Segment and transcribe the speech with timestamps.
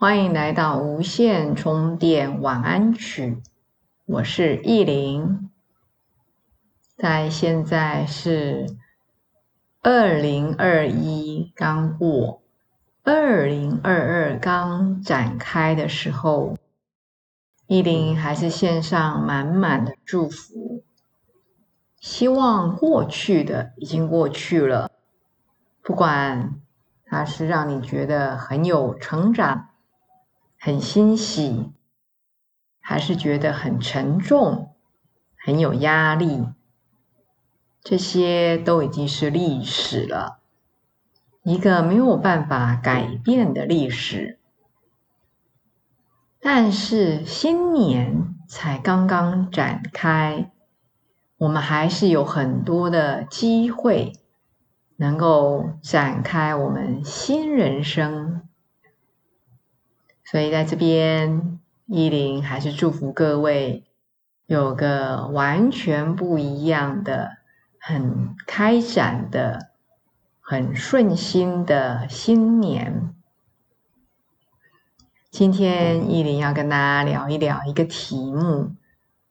[0.00, 3.42] 欢迎来到无线充电晚安曲，
[4.06, 5.50] 我是意林。
[6.96, 8.76] 在现在是
[9.82, 12.42] 二零二一刚过，
[13.02, 16.56] 二零二二刚展开的时候，
[17.66, 20.84] 意林还是献上满满的祝福。
[21.98, 24.92] 希望过去的已经过去了，
[25.82, 26.54] 不管
[27.04, 29.70] 它是让你觉得很有成长。
[30.60, 31.72] 很欣喜，
[32.80, 34.74] 还是觉得很沉重、
[35.36, 36.48] 很有压力，
[37.80, 40.40] 这些都已经是历史了，
[41.44, 44.40] 一个没有办法改变的历史。
[46.40, 50.50] 但是新年才刚刚展开，
[51.36, 54.12] 我们还是有很多的机会，
[54.96, 58.47] 能够展开我们新人生。
[60.30, 63.86] 所以在这边，依林还是祝福各位
[64.44, 67.38] 有个完全不一样的、
[67.80, 69.70] 很开展的、
[70.42, 73.14] 很顺心的新年。
[75.30, 78.72] 今天依林要跟大家聊一聊一个题目，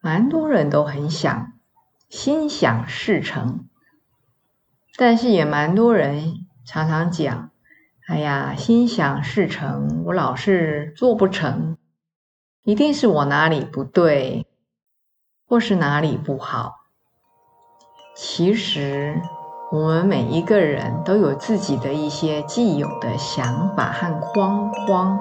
[0.00, 1.52] 蛮多人都很想
[2.08, 3.68] 心想事成，
[4.96, 7.50] 但是也蛮多人常常讲。
[8.08, 11.76] 哎呀，心想事成，我老是做不成，
[12.64, 14.46] 一定是我哪里不对，
[15.46, 16.76] 或是哪里不好。
[18.16, 19.20] 其实，
[19.70, 25.20] 我们每一个人都有自己的一些既有的想法和框框。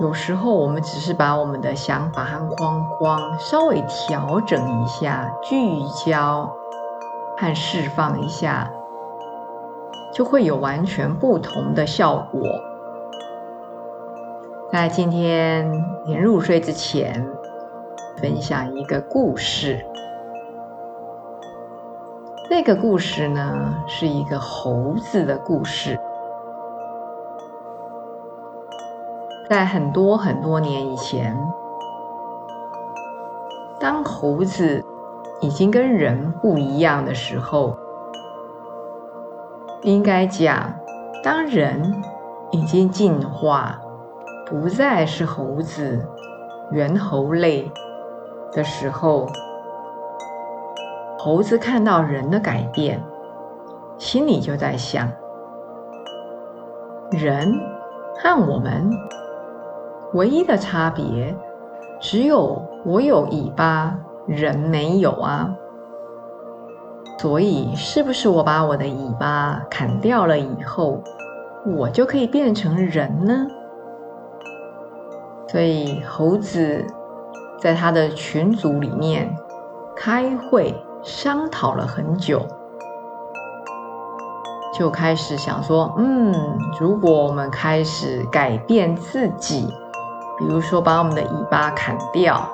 [0.00, 6.54] 有时候，我们只是把我们的想法和框框稍微调整一下，聚焦
[7.38, 8.70] 和释放一下。
[10.12, 12.40] 就会有完全不同的效果。
[14.70, 15.70] 在今天
[16.04, 17.26] 临入睡之前，
[18.16, 19.84] 分享一个故事。
[22.50, 25.98] 那个故事呢，是一个猴子的故事。
[29.48, 31.36] 在很多很多年以前，
[33.78, 34.84] 当猴子
[35.40, 37.76] 已经跟人不一样的时候。
[39.88, 40.74] 应该讲，
[41.24, 41.94] 当人
[42.50, 43.80] 已经进化，
[44.44, 46.06] 不再是猴子、
[46.72, 47.72] 猿猴类
[48.52, 49.26] 的时候，
[51.18, 53.02] 猴子看到人的改变，
[53.96, 55.08] 心里就在想：
[57.10, 57.50] 人
[58.18, 58.90] 和我们
[60.12, 61.34] 唯一的差别，
[61.98, 65.48] 只有我有尾巴，人没有啊。
[67.18, 71.02] 所以，是不是我把我的尾巴砍掉了以后，
[71.76, 73.46] 我就可以变成人呢？
[75.48, 76.86] 所以，猴子
[77.58, 79.34] 在他的群组里面
[79.96, 82.40] 开会商讨了很久，
[84.72, 86.32] 就开始想说：嗯，
[86.78, 89.66] 如果我们开始改变自己，
[90.38, 92.48] 比如说把我们的尾巴砍掉。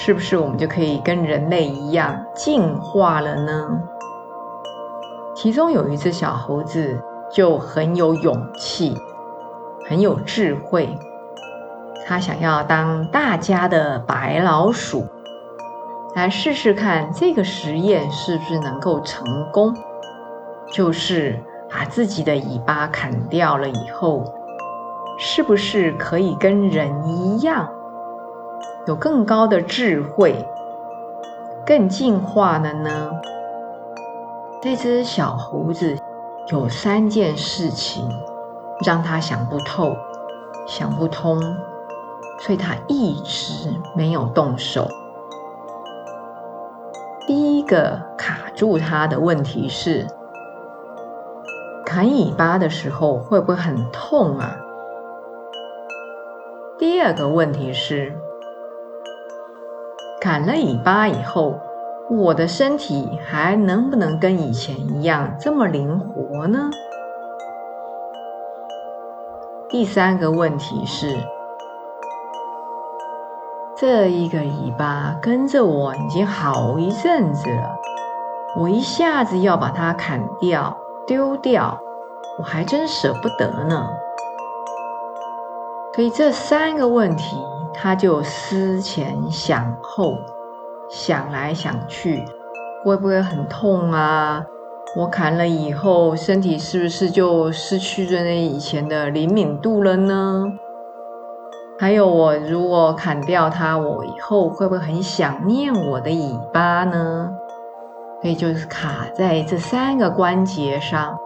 [0.00, 3.82] 是不是我们就可以跟人类一样进化了呢？
[5.34, 8.96] 其中有一只小猴子就很有勇气，
[9.88, 10.96] 很有智慧，
[12.06, 15.04] 他想要当大家的白老鼠，
[16.14, 19.74] 来试试看这个实验是不是能够成功。
[20.70, 24.24] 就是把自己的尾巴砍掉了以后，
[25.18, 27.68] 是不是可以跟人一样？
[28.88, 30.46] 有更高的智慧，
[31.66, 33.10] 更进化了呢。
[34.62, 35.94] 这只小猴子
[36.50, 38.08] 有三件事情
[38.86, 39.94] 让他想不透、
[40.66, 41.38] 想不通，
[42.40, 44.88] 所以他一直没有动手。
[47.26, 50.06] 第一个卡住他的问题是：
[51.84, 54.56] 砍尾巴的时候会不会很痛啊？
[56.78, 58.18] 第二个问题是。
[60.20, 61.54] 砍了尾巴以后，
[62.10, 66.70] 我的身体还能不能跟以前一样这么灵活呢？
[69.68, 71.16] 第三个问题是，
[73.76, 77.76] 这一个尾巴跟着我已经好一阵子了，
[78.58, 80.76] 我一下子要把它砍掉、
[81.06, 81.78] 丢掉，
[82.38, 83.88] 我还真舍不得呢。
[85.94, 87.36] 所以这三个问题，
[87.72, 90.14] 他就思前想后，
[90.90, 92.24] 想来想去，
[92.84, 94.44] 会不会很痛啊？
[94.96, 100.44] 我砍了以后，身体是不是就失去了那以前的灵敏度了呢？
[101.78, 107.30] 还有，我如果砍掉它，我以后会不会很想念我的尾巴呢？
[108.20, 111.16] 所以就是卡在这三个关节上，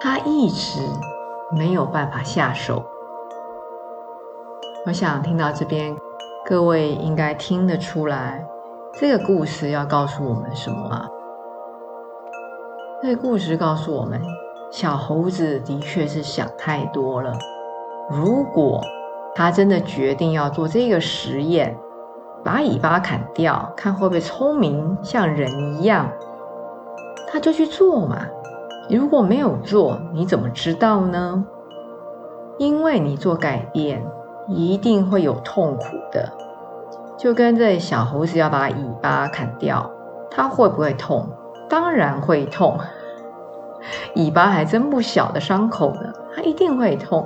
[0.00, 0.80] 他一直
[1.50, 2.84] 没有办法下手。
[4.86, 5.96] 我想听到这边，
[6.44, 8.46] 各位应该听得出来，
[8.92, 11.08] 这个故事要告诉我们什么啊？
[13.00, 14.20] 这个故事告诉我们，
[14.70, 17.32] 小猴子的确是想太多了。
[18.10, 18.78] 如果
[19.34, 21.74] 他真的决定要做这个实验，
[22.44, 26.10] 把尾巴砍掉，看会不会聪明像人一样，
[27.32, 28.18] 他就去做嘛。
[28.90, 31.42] 如果没有做，你怎么知道呢？
[32.58, 34.04] 因为你做改变，
[34.48, 36.30] 一定会有痛苦的。
[37.16, 39.90] 就跟这小猴子要把尾巴砍掉，
[40.30, 41.28] 它会不会痛？
[41.68, 42.78] 当然会痛，
[44.16, 47.24] 尾巴还真不小的伤口呢，它一定会痛。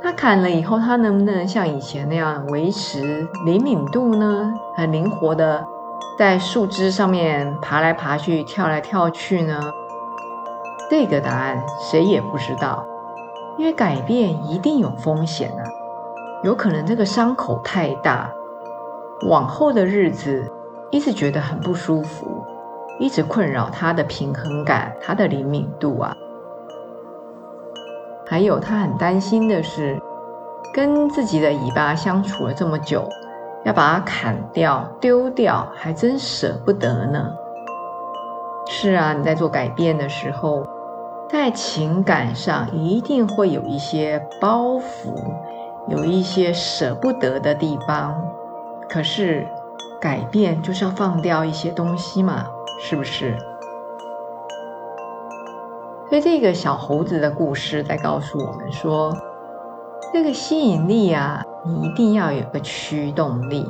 [0.00, 4.52] 它砍了以后，它能不能像以前那样维持灵敏度呢？
[4.76, 5.64] 很灵活的
[6.18, 9.58] 在树枝上面爬来爬去、跳来跳去呢？
[10.88, 12.86] 这个答案谁也不知道，
[13.56, 15.64] 因为改变一定有风险啊，
[16.46, 18.32] 有可能这个伤口太大，
[19.28, 20.48] 往后的日子
[20.92, 22.24] 一直觉得很不舒服。
[23.00, 26.16] 一直困扰他的平衡感，他的灵敏度啊，
[28.24, 30.00] 还有他很担心的是，
[30.72, 33.08] 跟自己的尾巴相处了这么久，
[33.64, 37.28] 要把它砍掉、丢掉，还真舍不得呢。
[38.68, 40.64] 是啊，你在做改变的时候，
[41.28, 45.12] 在情感上一定会有一些包袱，
[45.88, 48.14] 有一些舍不得的地方。
[48.88, 49.46] 可是
[50.00, 52.46] 改变就是要放掉一些东西嘛。
[52.78, 53.34] 是不是？
[56.10, 59.16] 所以这个小猴子的故事在告诉我们说，
[60.12, 63.66] 这个吸引力啊，你一定要有个驱动力，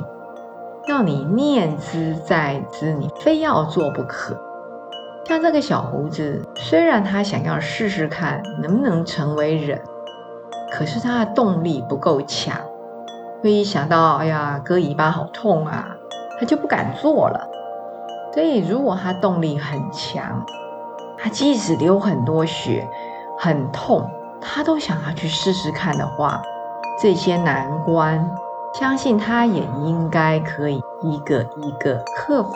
[0.89, 4.37] 要你念之在之，你非要做不可。
[5.23, 9.81] 像这个小猴子，虽然他想要试试看能不能成为人，
[10.71, 12.55] 可是他的动力不够强，
[13.41, 15.95] 所以一想到哎呀割尾巴好痛啊，
[16.39, 17.49] 他就不敢做了。
[18.33, 20.45] 所以，如果他动力很强，
[21.17, 22.87] 他即使流很多血、
[23.39, 24.07] 很痛，
[24.39, 26.39] 他都想要去试试看的话，
[27.01, 28.29] 这些难关，
[28.73, 32.53] 相信他也应该可以一个一个克服。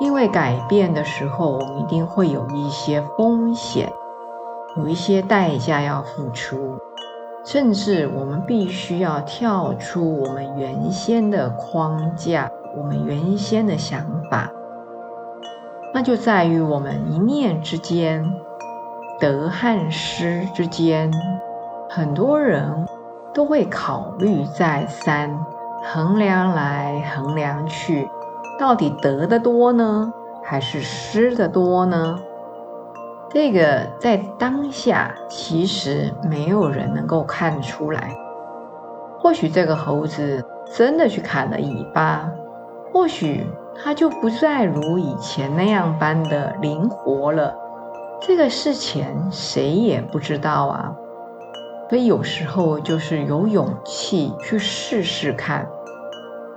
[0.00, 3.90] 因为改变的时候，我们一定会有一些风险，
[4.76, 6.76] 有一些代价要付出，
[7.44, 12.50] 甚至我们必须要跳出我们原先的框架。
[12.78, 14.50] 我们原先的想法，
[15.94, 18.22] 那就在于我们一念之间，
[19.18, 21.10] 得和失之间，
[21.88, 22.86] 很多人
[23.32, 25.34] 都会考虑再三，
[25.82, 28.10] 衡量来衡量去，
[28.58, 30.12] 到底得的多呢，
[30.44, 32.18] 还是失的多呢？
[33.36, 38.16] 这个在当下其实没有人能够看出来。
[39.18, 40.42] 或许这个猴子
[40.74, 42.32] 真的去砍了尾巴。
[42.94, 47.54] 或许它就不再如以前那样般的灵活了，
[48.22, 50.96] 这个事前谁也不知道啊。
[51.90, 55.68] 所以有时候就是有勇气去试试看，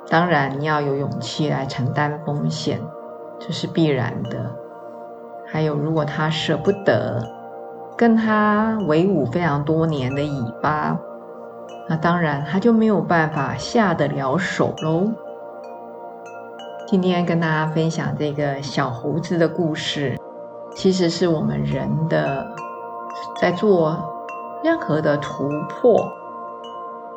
[0.08, 2.80] 当然你要有勇气来承担风险，
[3.38, 4.56] 这是必然的。
[5.52, 7.28] 还有，如果他舍不得
[7.98, 10.96] 跟他为伍非常多年的尾巴，
[11.88, 15.08] 那当然他就没有办法下得了手喽。
[16.86, 20.18] 今天跟大家分享这个小猴子的故事，
[20.76, 22.46] 其实是我们人的
[23.40, 23.98] 在做
[24.64, 26.12] 任何的突破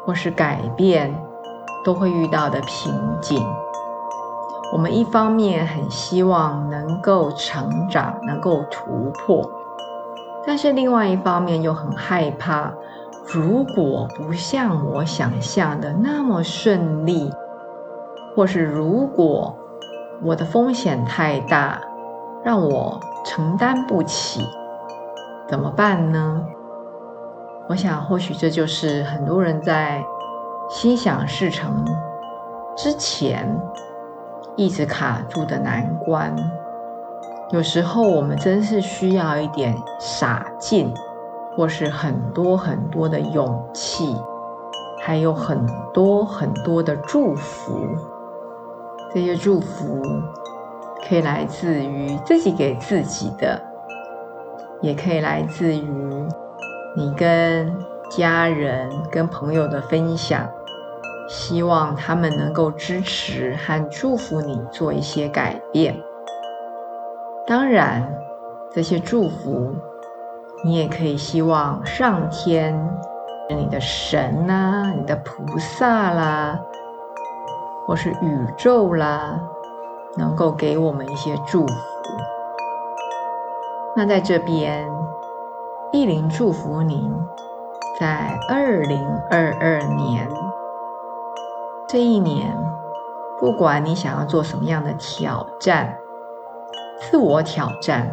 [0.05, 1.15] 或是改变
[1.85, 3.43] 都会遇到的瓶颈。
[4.73, 9.49] 我们一方面很希望能够成长、能够突破，
[10.47, 12.73] 但是另外一方面又很害怕，
[13.27, 17.31] 如果不像我想象的那么顺利，
[18.35, 19.57] 或是如果。
[20.25, 21.81] 我的风险太大，
[22.45, 24.47] 让我承担不起，
[25.49, 26.47] 怎么办呢？
[27.69, 30.01] 我想，或许这就是很多人在
[30.71, 31.85] 心想事成
[32.77, 33.61] 之前
[34.57, 36.35] 一直卡住的难关。
[37.51, 40.93] 有时候，我们真是需要一点傻劲，
[41.57, 44.17] 或是很多很多的勇气，
[45.01, 47.79] 还有很多很多的祝福。
[49.15, 50.03] 这些祝福
[51.07, 53.61] 可以来自于自己给自己的，
[54.81, 56.27] 也可以来自于。
[56.95, 57.75] 你跟
[58.11, 60.47] 家人、跟朋友的分享，
[61.33, 65.97] 希望他们能够支持和祝福你做一些改变。
[67.47, 68.07] 当然，
[68.71, 69.75] 这些祝福，
[70.63, 72.79] 你也可以希望上天、
[73.49, 76.61] 你的神呐、你的菩萨啦，
[77.87, 79.41] 或是宇宙啦，
[80.19, 81.75] 能够给我们一些祝福。
[83.97, 84.87] 那在这边。
[85.95, 87.13] 意林祝福您，
[88.01, 90.27] 在二零二二年
[91.93, 92.57] 这一年，
[93.39, 95.95] 不管你想要做什么样的挑战、
[96.99, 98.11] 自我挑战、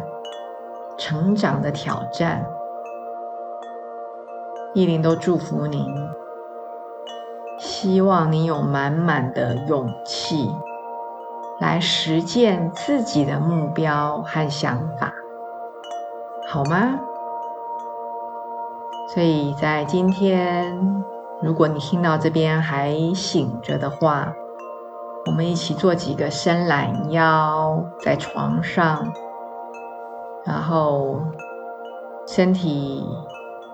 [0.98, 2.44] 成长的挑战，
[4.74, 5.82] 意林都祝福您。
[7.58, 10.54] 希望你有满满的勇气
[11.58, 15.10] 来实践自己的目标和想法，
[16.50, 17.00] 好吗？
[19.08, 21.02] 所以在今天，
[21.42, 24.34] 如果你听到这边还醒着的话，
[25.24, 29.10] 我们一起做几个伸懒腰，在床上，
[30.44, 31.18] 然后
[32.26, 33.02] 身体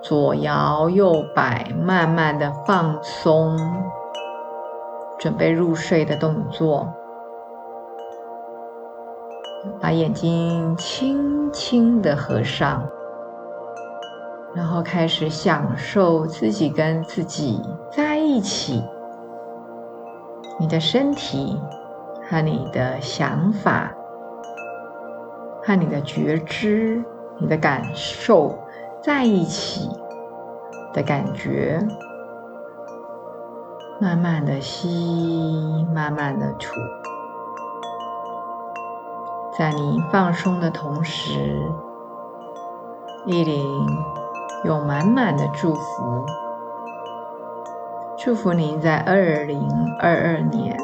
[0.00, 3.58] 左摇右摆，慢慢的放松，
[5.18, 6.86] 准备入睡的动作，
[9.80, 12.88] 把眼睛轻轻的合上。
[14.56, 17.60] 然后开始享受自己跟自己
[17.92, 18.82] 在一起，
[20.58, 21.60] 你的身体
[22.26, 23.92] 和你的想法，
[25.62, 27.04] 和你的觉知、
[27.38, 28.58] 你的感受
[29.02, 29.90] 在一起
[30.94, 31.86] 的感觉，
[34.00, 36.70] 慢慢的吸，慢慢的吐，
[39.58, 41.60] 在你放松的同时，
[43.26, 43.62] 意林。
[44.64, 46.26] 有满满的祝福，
[48.18, 49.68] 祝福您在二零
[50.00, 50.76] 二二年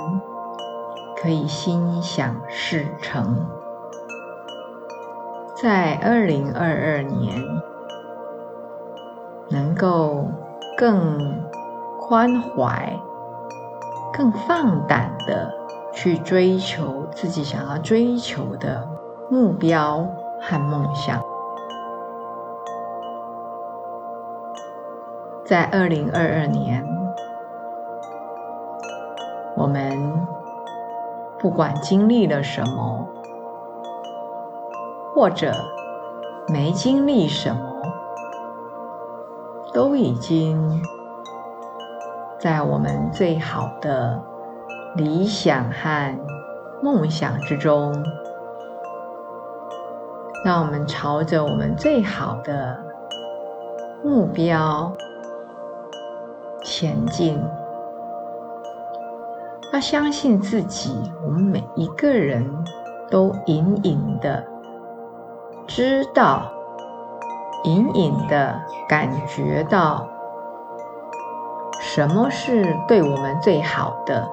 [1.21, 3.47] 可以心想事成，
[5.57, 7.43] 在二零二二年
[9.49, 10.26] 能够
[10.76, 11.19] 更
[11.99, 12.93] 宽怀、
[14.12, 15.50] 更放胆的
[15.93, 18.88] 去追求自己想要追求的
[19.31, 20.07] 目标
[20.41, 21.31] 和梦想。
[25.44, 26.87] 在二零二二年，
[29.56, 29.92] 我们
[31.38, 33.06] 不管经历了什么，
[35.12, 35.52] 或者
[36.46, 37.82] 没经历什么，
[39.75, 40.80] 都已经
[42.38, 44.22] 在我们最好的
[44.94, 46.18] 理想和
[46.82, 47.92] 梦想之中。
[50.44, 52.76] 让我们朝着我们最好的
[54.04, 54.92] 目标。
[56.82, 57.40] 前进，
[59.72, 61.12] 要相信自己。
[61.24, 62.44] 我们每一个人
[63.08, 64.44] 都隐隐的
[65.68, 66.42] 知道，
[67.62, 70.08] 隐隐的感觉到，
[71.78, 74.28] 什么是对我们最好的。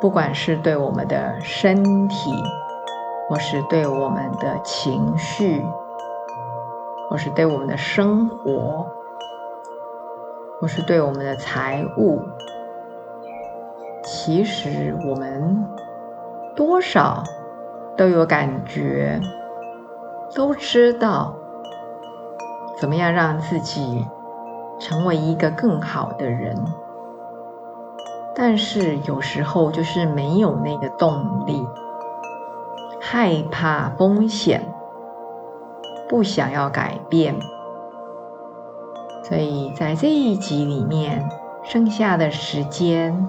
[0.00, 2.32] 不管是对我们的身体，
[3.28, 5.62] 或是对我们的情绪，
[7.10, 8.86] 或是对我们的生活。
[10.60, 12.20] 或是对我们的财务，
[14.04, 15.64] 其实我们
[16.54, 17.24] 多少
[17.96, 19.18] 都有感觉，
[20.34, 21.34] 都知道
[22.78, 24.06] 怎么样让自己
[24.78, 26.54] 成为一个更好的人，
[28.34, 31.66] 但是有时候就是没有那个动力，
[33.00, 34.62] 害怕风险，
[36.06, 37.34] 不想要改变。
[39.30, 41.24] 所以在这一集里面，
[41.62, 43.28] 剩下的时间，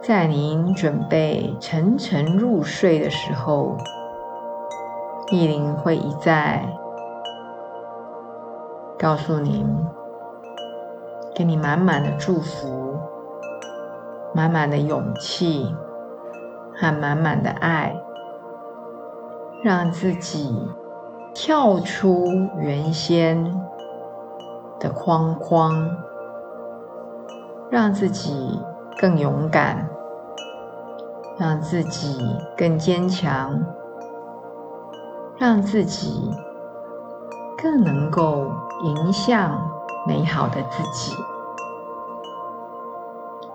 [0.00, 3.76] 在您准备沉沉入睡的时候，
[5.32, 6.64] 意林会一再
[8.96, 9.66] 告诉您，
[11.34, 12.96] 给你满满的祝福，
[14.32, 15.66] 满满的勇气
[16.76, 17.92] 和满满的爱，
[19.64, 20.56] 让自己
[21.34, 22.24] 跳出
[22.60, 23.52] 原先。
[24.84, 25.90] 的框框，
[27.70, 28.60] 让自己
[29.00, 29.88] 更勇敢，
[31.38, 33.58] 让自己更坚强，
[35.38, 36.30] 让自己
[37.56, 38.46] 更能够
[38.82, 39.58] 迎向
[40.06, 41.16] 美好的自己。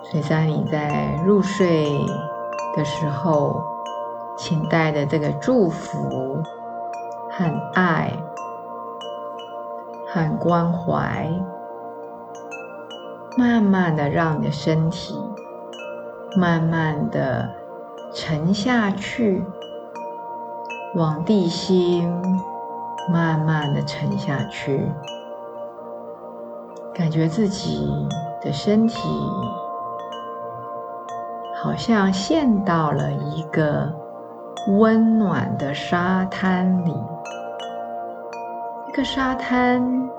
[0.02, 1.92] 所以在你在入睡
[2.76, 3.62] 的时候，
[4.36, 6.42] 请带着这个祝福
[7.30, 8.12] 和爱。
[10.12, 11.30] 和关怀，
[13.38, 15.16] 慢慢的让你的身体
[16.36, 17.48] 慢慢的
[18.12, 19.46] 沉下去，
[20.96, 22.12] 往地心
[23.12, 24.92] 慢慢的沉下去，
[26.94, 28.08] 感觉自己
[28.42, 29.08] 的身体
[31.62, 33.94] 好像陷到了一个
[34.80, 36.94] 温暖的沙滩里。
[38.92, 40.10] 这个沙滩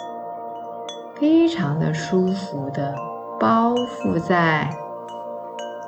[1.16, 2.94] 非常的舒服的
[3.38, 4.70] 包覆在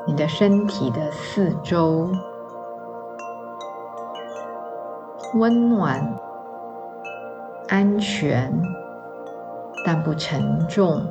[0.05, 2.11] 你的身体的四周，
[5.35, 6.19] 温暖、
[7.69, 8.53] 安全，
[9.87, 11.07] 但不沉重。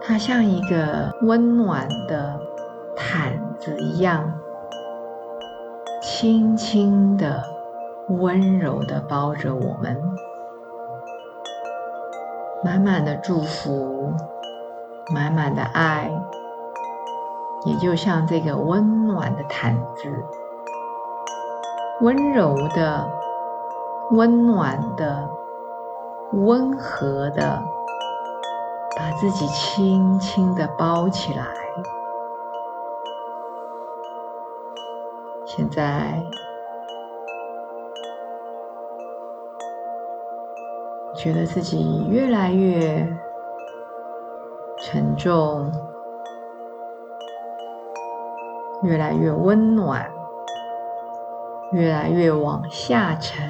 [0.00, 2.38] 它像一个温暖的
[2.94, 4.32] 毯子一样，
[6.00, 7.55] 轻轻的。
[8.08, 10.00] 温柔的包着我们，
[12.62, 14.12] 满满的祝福，
[15.12, 16.08] 满满的爱，
[17.64, 20.08] 也就像这个温暖的毯子，
[22.00, 23.10] 温柔的、
[24.12, 25.28] 温暖的、
[26.32, 27.60] 温和的，
[28.96, 31.44] 把自己轻轻的包起来。
[35.44, 36.22] 现在。
[41.16, 43.08] 觉得自己越来越
[44.78, 45.72] 沉重，
[48.82, 50.08] 越来越温暖，
[51.72, 53.48] 越来越往下沉。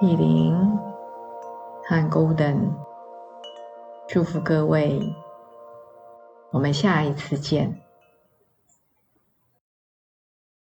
[0.00, 0.56] 意林
[1.84, 2.70] 和 Golden，
[4.08, 5.14] 祝福各位，
[6.50, 7.89] 我们下一次见。